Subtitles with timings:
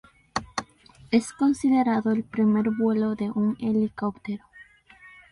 [1.11, 4.43] Es considerado el primer vuelo de un helicóptero.